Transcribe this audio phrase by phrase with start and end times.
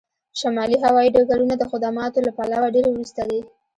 [0.39, 3.39] شمالي هوایی ډګرونه د خدماتو له پلوه ډیر وروسته دي